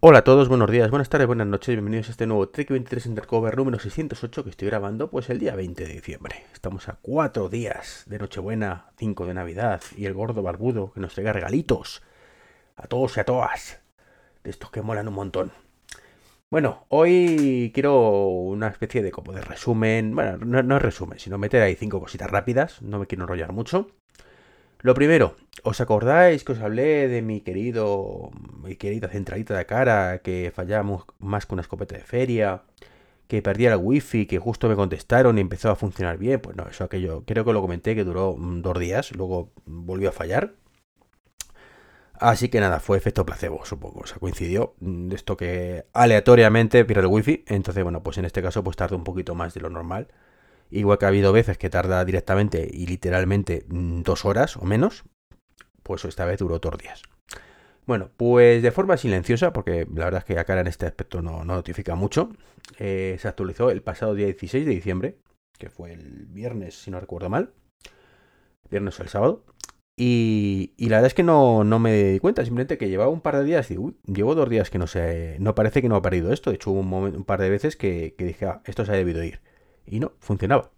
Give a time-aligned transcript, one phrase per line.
[0.00, 3.06] Hola a todos, buenos días, buenas tardes, buenas noches, bienvenidos a este nuevo Trek 23
[3.06, 6.44] Undercover número 608 que estoy grabando pues el día 20 de diciembre.
[6.52, 11.14] Estamos a cuatro días de Nochebuena, 5 de Navidad y el gordo barbudo que nos
[11.14, 12.04] traiga regalitos
[12.76, 13.80] a todos y a todas,
[14.44, 15.52] de estos que molan un montón.
[16.48, 21.38] Bueno, hoy quiero una especie de como de resumen, bueno, no, no es resumen, sino
[21.38, 23.88] meter ahí cinco cositas rápidas, no me quiero enrollar mucho.
[24.80, 25.34] Lo primero,
[25.64, 28.30] ¿os acordáis que os hablé de mi querido,
[28.62, 32.62] mi querida centralita de cara que fallaba más que una escopeta de feria?
[33.28, 36.40] Que perdía el wifi, que justo me contestaron y empezó a funcionar bien.
[36.40, 40.10] Pues no, eso aquello, creo que lo comenté que duró mm, dos días, luego volvió
[40.10, 40.54] a fallar.
[42.20, 44.00] Así que nada, fue efecto placebo, supongo.
[44.00, 47.44] O sea, coincidió mm, de esto que aleatoriamente pierde el wifi.
[47.46, 50.08] Entonces, bueno, pues en este caso pues tarda un poquito más de lo normal.
[50.70, 55.04] Igual que ha habido veces que tarda directamente y literalmente mm, dos horas o menos,
[55.82, 57.02] pues esta vez duró dos días.
[57.86, 61.42] Bueno, pues de forma silenciosa, porque la verdad es que cara en este aspecto no,
[61.44, 62.30] notifica mucho,
[62.78, 65.18] eh, se actualizó el pasado día 16 de diciembre,
[65.58, 67.54] que fue el viernes, si no recuerdo mal,
[68.70, 69.42] viernes o el sábado,
[69.96, 73.44] y, la verdad es que no, me di cuenta, simplemente que llevaba un par de
[73.44, 76.30] días y uy, llevo dos días que no sé, no parece que no ha perdido
[76.30, 78.92] esto, de hecho hubo un, un par de veces que, que dije, ah, esto se
[78.92, 79.40] ha debido ir
[79.90, 80.70] y no, funcionaba.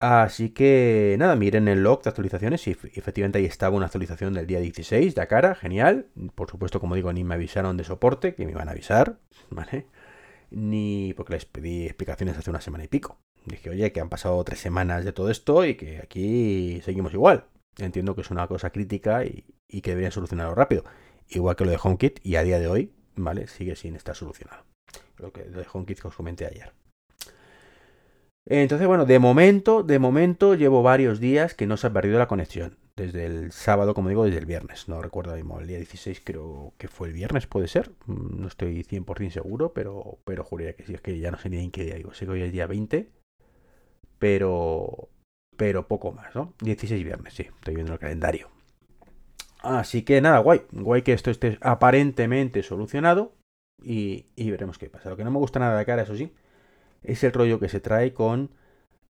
[0.00, 4.46] Así que nada, miren el log de actualizaciones y efectivamente ahí estaba una actualización del
[4.46, 6.06] día 16 de cara, genial.
[6.36, 9.18] Por supuesto, como digo, ni me avisaron de soporte, que me iban a avisar,
[9.50, 9.86] ¿vale?
[10.50, 13.18] Ni porque les pedí explicaciones hace una semana y pico.
[13.44, 17.46] Dije, oye, que han pasado tres semanas de todo esto y que aquí seguimos igual.
[17.78, 19.44] Entiendo que es una cosa crítica y,
[19.80, 20.84] que deberían solucionarlo rápido.
[21.28, 23.48] Igual que lo de HomeKit y a día de hoy, ¿vale?
[23.48, 24.64] Sigue sin estar solucionado.
[25.16, 26.72] Lo, que, lo de HomeKit que os comenté ayer.
[28.50, 32.28] Entonces, bueno, de momento, de momento llevo varios días que no se ha perdido la
[32.28, 32.78] conexión.
[32.96, 34.88] Desde el sábado, como digo, desde el viernes.
[34.88, 37.90] No recuerdo mismo, el día 16 creo que fue el viernes, puede ser.
[38.06, 40.94] Mm, no estoy 100% seguro, pero, pero juraría que sí.
[40.94, 42.14] Es que ya no sé ni en qué día digo.
[42.14, 43.10] Sé que hoy es día 20,
[44.18, 45.10] pero,
[45.58, 46.54] pero poco más, ¿no?
[46.62, 47.42] 16 viernes, sí.
[47.42, 48.48] Estoy viendo el calendario.
[49.60, 50.62] Así que nada, guay.
[50.72, 53.34] Guay que esto esté aparentemente solucionado.
[53.82, 55.10] Y, y veremos qué pasa.
[55.10, 56.32] Lo que no me gusta nada de cara, eso sí
[57.02, 58.50] es el rollo que se trae con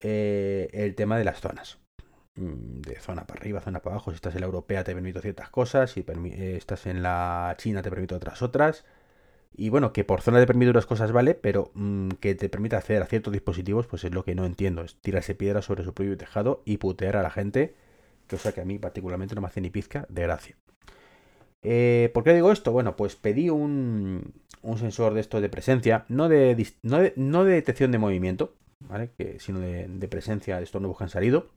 [0.00, 1.78] eh, el tema de las zonas.
[2.34, 4.10] Mm, de zona para arriba, zona para abajo.
[4.10, 7.82] Si estás en la europea te permito ciertas cosas, si eh, estás en la china
[7.82, 8.84] te permito otras otras.
[9.54, 12.78] Y bueno, que por zona te permite unas cosas vale, pero mm, que te permita
[12.78, 14.82] acceder a ciertos dispositivos, pues es lo que no entiendo.
[14.82, 17.74] Es tirarse piedra sobre su propio tejado y putear a la gente,
[18.28, 20.56] cosa que a mí particularmente no me hace ni pizca de gracia.
[21.62, 22.72] Eh, ¿Por qué digo esto?
[22.72, 24.34] Bueno, pues pedí un,
[24.76, 29.10] sensor de esto de presencia, no de, no de, detección de movimiento, ¿vale?
[29.38, 31.48] Sino de, presencia de estos nuevos que han salido.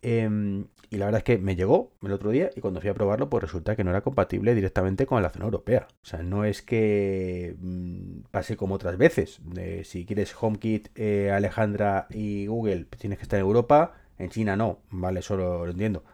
[0.00, 2.94] Em, y la verdad es que me llegó el otro día y cuando fui a
[2.94, 5.88] probarlo, pues resulta que no era compatible directamente con la zona europea.
[6.02, 9.40] O sea, no es que mm, pase como otras veces.
[9.84, 13.94] Si quieres HomeKit, eh, Alejandra y Google, tienes que estar en Europa.
[14.18, 15.20] En China no, ¿vale?
[15.20, 16.04] Eso lo entiendo.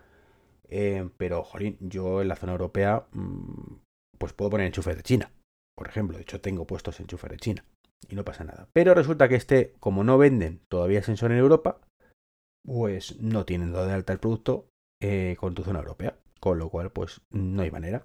[0.68, 3.76] Eh, pero, jolín, yo en la zona europea, mm,
[4.18, 5.30] pues puedo poner enchufes de China,
[5.76, 6.16] por ejemplo.
[6.16, 7.64] De hecho, tengo puestos enchufes de China
[8.08, 8.68] y no pasa nada.
[8.72, 11.80] Pero resulta que este, como no venden todavía sensor en Europa,
[12.64, 14.68] pues no tienen de alta el producto
[15.00, 16.16] eh, con tu zona europea.
[16.40, 18.04] Con lo cual, pues no hay manera.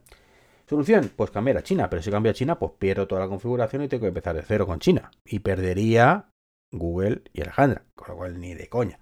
[0.67, 1.89] Solución, pues cambiar a China.
[1.89, 4.43] Pero si cambio a China, pues pierdo toda la configuración y tengo que empezar de
[4.43, 5.11] cero con China.
[5.25, 6.29] Y perdería
[6.71, 7.83] Google y Alejandra.
[7.95, 8.99] Con lo cual, ni de coña.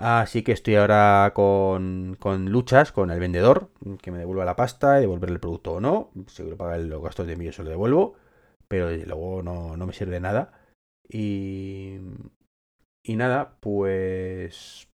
[0.00, 2.16] Así que estoy ahora con,
[2.46, 6.10] luchas con el vendedor, que me devuelva la pasta y devolver el producto o no.
[6.26, 8.14] Si quiero pagar los gastos de envío, se lo devuelvo.
[8.66, 10.52] Pero luego no, me sirve de nada.
[11.06, 11.98] Y,
[13.04, 14.88] y nada, pues...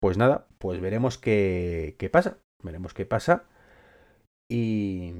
[0.00, 2.38] Pues nada, pues veremos qué, qué pasa.
[2.64, 3.44] Veremos qué pasa.
[4.50, 5.12] Y,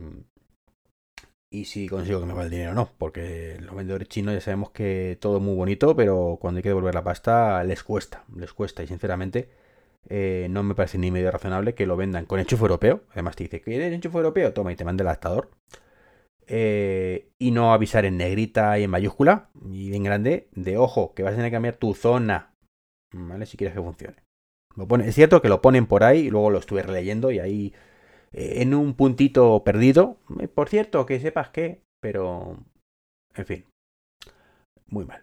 [1.53, 4.41] y si consigo que me va el dinero o no, porque los vendedores chinos ya
[4.41, 8.25] sabemos que todo es muy bonito, pero cuando hay que devolver la pasta les cuesta,
[8.35, 9.51] les cuesta y sinceramente
[10.09, 13.45] eh, no me parece ni medio razonable que lo vendan con enchufe europeo, además te
[13.45, 14.55] dice, ¿quieres enchufe europeo?
[14.55, 15.51] Toma y te manda el adaptador.
[16.47, 21.23] Eh, y no avisar en negrita y en mayúscula y bien grande de ojo que
[21.23, 22.55] vas a tener que cambiar tu zona,
[23.13, 23.47] ¿vale?
[23.47, 24.17] Si quieres que funcione.
[24.75, 27.39] Lo pone, es cierto que lo ponen por ahí y luego lo estuve releyendo y
[27.39, 27.75] ahí
[28.33, 30.17] en un puntito perdido.
[30.41, 32.57] Eh, por cierto, que sepas que, pero,
[33.35, 33.65] en fin,
[34.87, 35.23] muy mal.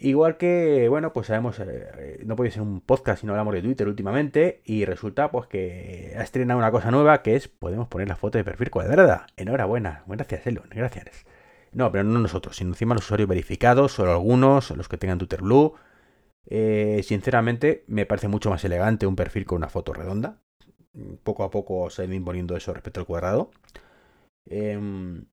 [0.00, 3.62] Igual que, bueno, pues sabemos, eh, no puede ser un podcast si no hablamos de
[3.62, 8.06] Twitter últimamente y resulta pues que ha estrenado una cosa nueva que es, podemos poner
[8.06, 9.26] la foto de perfil cuadrada.
[9.36, 11.26] Enhorabuena, gracias Elon, gracias.
[11.72, 15.42] No, pero no nosotros, sino encima los usuarios verificados, solo algunos, los que tengan Twitter
[15.42, 15.74] Blue.
[17.02, 20.38] sinceramente, me parece mucho más elegante un perfil con una foto redonda
[21.22, 23.50] poco a poco se ha ido imponiendo eso respecto al cuadrado.
[24.46, 25.26] Em,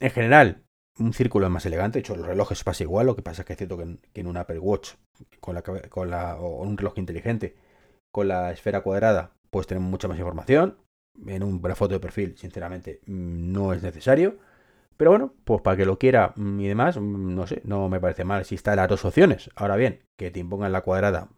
[0.00, 0.64] en general,
[0.98, 1.98] un círculo es más elegante.
[1.98, 3.06] De hecho, los relojes pasa igual.
[3.06, 4.94] Lo que pasa es que es cierto que en, un Apple Watch
[5.40, 5.54] con
[6.10, 7.56] la, o un reloj inteligente
[8.12, 10.78] con la esfera cuadrada, pues tenemos mucha más información.
[11.26, 14.38] En una foto de perfil, sinceramente, mm, no es necesario.
[14.96, 18.00] Pero bueno, pues para que lo quiera mm, y demás, mm, no sé, no me
[18.00, 19.50] parece mal si está las dos opciones.
[19.56, 21.28] Ahora bien, que te impongan la cuadrada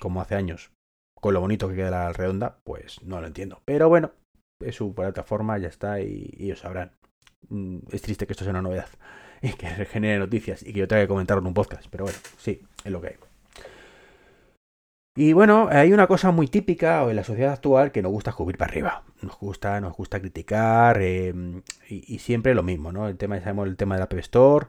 [0.00, 0.70] como hace años,
[1.20, 3.60] con lo bonito que queda la redonda, pues no lo entiendo.
[3.64, 4.12] Pero bueno,
[4.60, 6.92] es su plataforma, ya está y, ellos sabrán.
[7.90, 8.88] Es triste que esto sea una novedad
[9.42, 12.18] y que genere noticias y que yo tenga que comentarlo en un podcast, pero bueno,
[12.36, 13.16] sí, es lo que hay.
[15.16, 18.56] Y bueno, hay una cosa muy típica en la sociedad actual que nos gusta subir
[18.56, 19.02] para arriba.
[19.20, 23.08] Nos gusta, nos gusta criticar em, y, siempre lo mismo, ¿no?
[23.08, 24.68] El tema, sabemos el tema de la App Store,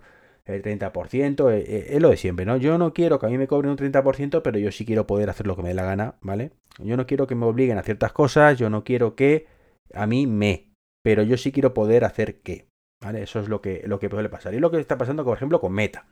[0.56, 2.57] el 30%, eh, eh, es lo de siempre, ¿no?
[2.57, 5.30] Yo no quiero que a mí me cobren un 30%, pero yo sí quiero poder
[5.30, 6.51] hacer lo que me dé la gana, ¿vale?
[6.80, 9.48] Yo no quiero que me obliguen a ciertas cosas, yo no quiero que
[9.94, 10.72] a mí me,
[11.04, 12.68] pero yo sí quiero poder hacer que,
[13.01, 13.24] ¿vale?
[13.24, 14.54] Eso es lo que, lo que puede pasar.
[14.54, 16.06] Y lo que está pasando, por ejemplo, con Meta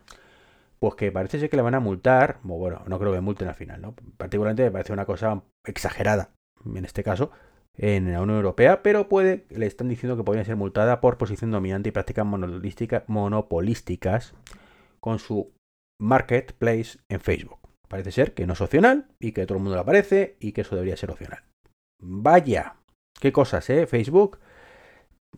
[0.80, 3.56] pues que parece ser que le van a multar, bueno, no creo que multen al
[3.56, 3.96] final, ¿no?
[4.18, 6.32] Particularmente me parece una cosa exagerada,
[6.66, 7.32] en este caso,
[7.78, 11.52] en la Unión Europea, pero puede, le están diciendo que podría ser multada por posición
[11.52, 12.26] dominante y prácticas
[13.08, 14.34] monopolísticas
[15.00, 15.52] con su
[16.02, 17.60] marketplace en Facebook.
[17.88, 20.62] Parece ser que no es opcional y que todo el mundo lo aparece y que
[20.62, 21.44] eso debería ser opcional.
[22.02, 22.76] Vaya,
[23.20, 23.88] qué cosas, ¿eh?
[23.88, 24.40] Facebook,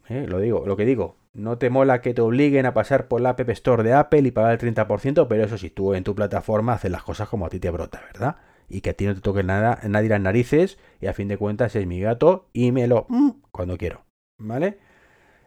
[0.08, 0.26] ¿eh?
[0.28, 3.32] lo digo, lo que digo, no te mola que te obliguen a pasar por la
[3.32, 6.74] App Store de Apple y pagar el 30%, pero eso si tú en tu plataforma
[6.74, 8.38] haces las cosas como a ti te brota, ¿verdad?
[8.70, 11.38] Y que a ti no te toque nada, nadie las narices y a fin de
[11.38, 14.06] cuentas es mi gato y me lo mm, cuando quiero,
[14.38, 14.78] ¿vale?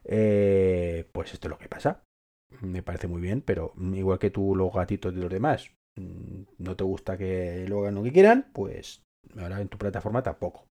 [0.05, 2.03] Eh, pues esto es lo que pasa.
[2.61, 6.77] Me parece muy bien, pero igual que tú los gatitos de los demás mm, no
[6.77, 9.03] te gusta que lo hagan lo que quieran, pues
[9.39, 10.67] ahora en tu plataforma tampoco.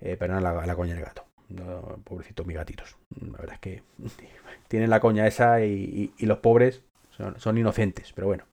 [0.00, 1.24] Eh, pero la, la coña del gato.
[1.50, 2.96] No, pobrecitos mis gatitos.
[3.20, 3.82] La verdad es que
[4.68, 6.82] tienen la coña esa y, los pobres
[7.36, 8.44] son, inocentes, pero bueno.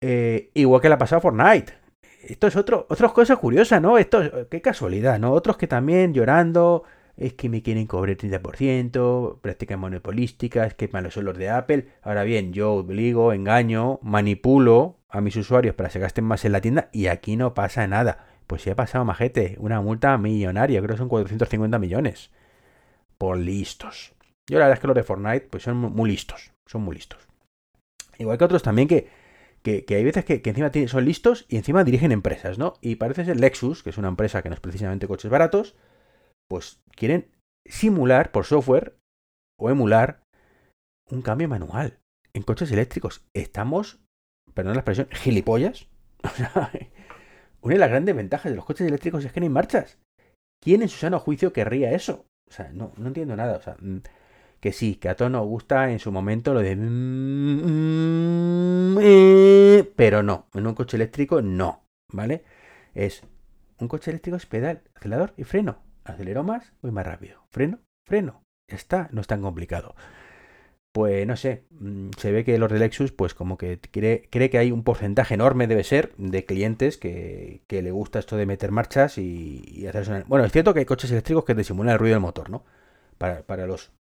[0.00, 1.74] Eh, igual que la pasada Fortnite.
[2.22, 3.98] Esto es otro, otras cosas curiosas, ¿no?
[3.98, 5.32] Esto, qué casualidad, ¿no?
[5.32, 6.84] Otros que también llorando,
[7.18, 11.88] es que me quieren cobrar 30%, prácticas monopolísticas, que malos son los de Apple.
[12.02, 16.52] Ahora bien, yo obligo, engaño, manipulo a mis usuarios para que se gasten más en
[16.52, 18.26] la tienda y aquí no pasa nada.
[18.46, 22.30] Pues si ha pasado, majete, una multa millonaria, creo que son 450 millones.
[23.18, 24.14] Por listos.
[24.48, 27.26] Yo la verdad es que los de Fortnite pues son muy listos, son muy listos.
[28.18, 29.08] Igual que otros también que,
[29.62, 32.74] que, hay veces que, encima son listos y encima dirigen empresas, ¿no?
[32.80, 35.76] Y parece ser Lexus, que es una empresa que no es precisamente coches baratos,
[36.48, 37.30] pues quieren
[37.66, 38.96] simular por software
[39.58, 40.22] o emular
[41.10, 41.98] un cambio manual
[42.32, 43.26] en coches eléctricos.
[43.34, 44.00] Estamos,
[44.54, 45.88] perdón la expresión, gilipollas.
[46.24, 46.72] O sea,
[47.60, 49.98] una de las grandes ventajas de los coches eléctricos es que no hay marchas.
[50.60, 52.26] ¿Quién en su sano juicio querría eso?
[52.48, 53.56] O sea, no, no entiendo nada.
[53.56, 53.98] O sea, mm,
[54.60, 56.76] que sí, que a todos nos gusta en su momento lo de...
[56.76, 58.08] Mm,
[59.00, 62.44] eh, pero no, en un coche eléctrico no, ¿vale?
[62.94, 63.22] Es
[63.78, 65.78] un coche eléctrico es pedal, acelerador y freno.
[66.04, 67.46] Acelero más, voy más rápido.
[67.50, 68.42] Freno, freno.
[68.68, 69.94] Ya está, no es tan complicado
[70.98, 74.58] pues no sé, mm, se ve que los de Lexus, pues como que cree, que
[74.58, 79.16] hay un porcentaje enorme, debe ser, de clientes que, le gusta esto de meter marchas
[79.16, 80.24] y, hacer sonar.
[80.26, 82.64] Bueno, es cierto que hay coches eléctricos que disimulan el ruido del motor, ¿no?
[83.16, 83.92] Para, los...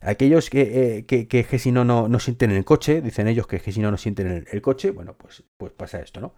[0.00, 3.80] Aquellos que, eh, que, si no, no, sienten el coche, dicen ellos que, que si
[3.80, 6.34] no, no sienten el, coche, bueno, pues, pues pasa esto, ¿no?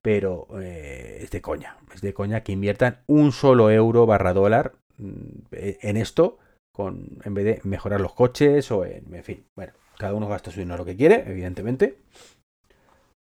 [0.00, 4.74] Pero eh, es de coña, es de coña que inviertan un solo euro barra dólar
[4.96, 6.38] mm, en esto
[6.78, 10.60] en vez de mejorar los coches o en, en fin, bueno, cada uno gasta su
[10.60, 11.98] dinero lo que quiere, evidentemente.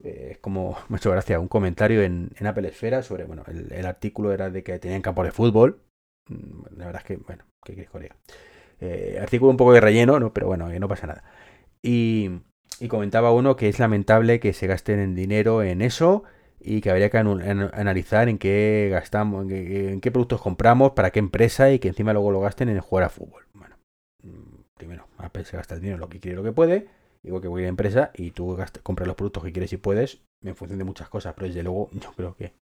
[0.04, 3.86] Eh, es como, me ha hecho gracia, un comentario en, Apple Esfera sobre, bueno, el,
[3.86, 5.80] artículo era de que tenían campo de fútbol.
[6.28, 8.12] Mm, la verdad es que, bueno, ¿qué quieres que
[8.82, 10.34] eh, artículo un poco de relleno, ¿no?
[10.34, 11.24] pero bueno, no pasa nada.
[11.82, 12.42] Y,
[12.90, 16.24] comentaba uno que es lamentable que se gasten en dinero en eso
[16.60, 21.72] y que habría que analizar en qué gastamos, en qué, productos compramos, para qué empresa
[21.72, 23.46] y que encima luego lo gasten en jugar a fútbol.
[23.54, 23.78] Bueno,
[24.24, 26.88] mm, primero, Apple se gasta el dinero lo que quiere lo que puede,
[27.26, 30.78] igual que cualquier empresa, y tú compras los productos que quieres y puedes en función
[30.78, 32.54] de muchas cosas, pero desde luego yo creo que,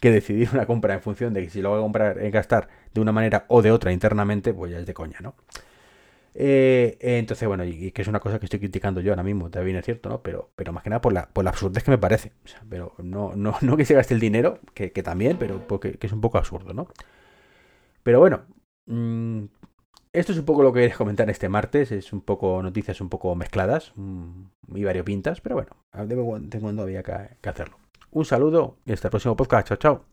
[0.00, 2.68] que decidir una compra en función de que si lo voy a comprar, en gastar
[2.92, 5.34] de una manera o de otra internamente, pues ya es de coña, ¿no?
[6.34, 9.76] Eh, entonces, bueno, y, que es una cosa que estoy criticando yo ahora mismo, también
[9.76, 10.22] es cierto, ¿no?
[10.22, 12.32] Pero, pero más que nada por la, por la absurdez que me parece.
[12.68, 16.12] pero no, no, no que se gaste el dinero, que, también, pero porque que es
[16.12, 16.88] un poco absurdo, ¿no?
[18.02, 18.42] Pero bueno,
[18.86, 19.44] mm,
[20.12, 21.92] esto es un poco lo que quería comentar este martes.
[21.92, 24.42] Es un poco noticias un poco mezcladas mm,
[24.74, 26.86] y variopintas, pero bueno, de cuando
[27.40, 27.78] que hacerlo.
[28.10, 29.68] Un saludo y hasta el próximo podcast.
[29.68, 30.11] Chao, chao.